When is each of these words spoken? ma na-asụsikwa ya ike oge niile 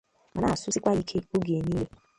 ma 0.33 0.39
na-asụsikwa 0.41 0.89
ya 0.93 0.99
ike 1.03 1.17
oge 1.35 1.55
niile 1.65 1.83